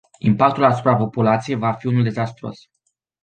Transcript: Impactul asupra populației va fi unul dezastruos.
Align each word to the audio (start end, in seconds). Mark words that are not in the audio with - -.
Impactul 0.19 0.63
asupra 0.63 0.95
populației 0.95 1.55
va 1.55 1.71
fi 1.73 1.87
unul 1.87 2.03
dezastruos. 2.03 2.69